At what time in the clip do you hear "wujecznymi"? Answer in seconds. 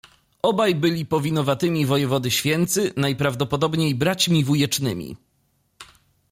4.43-5.15